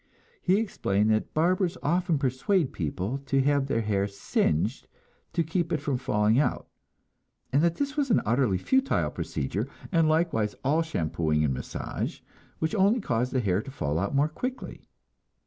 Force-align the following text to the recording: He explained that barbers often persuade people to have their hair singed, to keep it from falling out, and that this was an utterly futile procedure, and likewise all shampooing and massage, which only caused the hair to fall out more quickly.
He 0.41 0.57
explained 0.57 1.11
that 1.11 1.35
barbers 1.35 1.77
often 1.83 2.17
persuade 2.17 2.73
people 2.73 3.19
to 3.27 3.39
have 3.43 3.67
their 3.67 3.81
hair 3.81 4.07
singed, 4.07 4.87
to 5.33 5.43
keep 5.43 5.71
it 5.71 5.77
from 5.79 5.97
falling 5.99 6.39
out, 6.39 6.67
and 7.53 7.61
that 7.61 7.75
this 7.75 7.95
was 7.95 8.09
an 8.09 8.19
utterly 8.25 8.57
futile 8.57 9.11
procedure, 9.11 9.67
and 9.91 10.09
likewise 10.09 10.55
all 10.63 10.81
shampooing 10.81 11.43
and 11.43 11.53
massage, 11.53 12.21
which 12.57 12.73
only 12.73 12.99
caused 12.99 13.31
the 13.31 13.41
hair 13.41 13.61
to 13.61 13.69
fall 13.69 13.99
out 13.99 14.15
more 14.15 14.27
quickly. 14.27 14.89